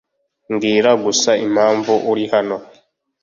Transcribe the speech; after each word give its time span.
Mbwira 0.51 0.91
gusa 1.03 1.31
impamvu 1.45 1.93
uri 2.11 2.25
hano. 2.33 2.57